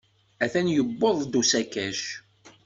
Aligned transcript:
Atan 0.43 0.67
yuweḍ-d 0.73 1.33
usakac. 1.41 2.01